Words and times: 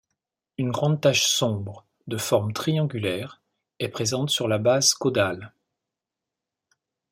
Une 0.57 0.71
grande 0.71 0.99
tache 0.99 1.27
sombre, 1.27 1.85
de 2.07 2.17
forme 2.17 2.53
triangulaire, 2.53 3.39
est 3.77 3.89
présente 3.89 4.31
sur 4.31 4.47
la 4.47 4.57
base 4.57 4.95
caudale. 4.95 5.53